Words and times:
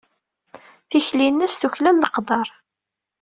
Tikli-nnes 0.89 1.53
tuklal 1.61 1.95
leqder. 2.03 2.47